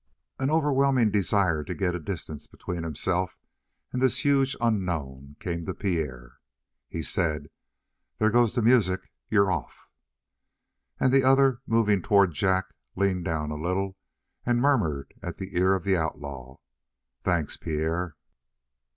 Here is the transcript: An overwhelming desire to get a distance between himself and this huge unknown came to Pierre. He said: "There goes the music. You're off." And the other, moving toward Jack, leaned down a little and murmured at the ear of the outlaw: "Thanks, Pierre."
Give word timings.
An 0.39 0.49
overwhelming 0.49 1.11
desire 1.11 1.63
to 1.63 1.75
get 1.75 1.93
a 1.93 1.99
distance 1.99 2.47
between 2.47 2.81
himself 2.81 3.37
and 3.93 4.01
this 4.01 4.25
huge 4.25 4.55
unknown 4.59 5.35
came 5.39 5.63
to 5.65 5.75
Pierre. 5.75 6.39
He 6.87 7.03
said: 7.03 7.51
"There 8.17 8.31
goes 8.31 8.53
the 8.53 8.63
music. 8.63 9.11
You're 9.29 9.51
off." 9.51 9.87
And 10.99 11.13
the 11.13 11.23
other, 11.23 11.61
moving 11.67 12.01
toward 12.01 12.31
Jack, 12.33 12.73
leaned 12.95 13.25
down 13.25 13.51
a 13.51 13.61
little 13.61 13.95
and 14.43 14.59
murmured 14.59 15.13
at 15.21 15.37
the 15.37 15.55
ear 15.55 15.75
of 15.75 15.83
the 15.83 15.97
outlaw: 15.97 16.57
"Thanks, 17.23 17.55
Pierre." 17.57 18.15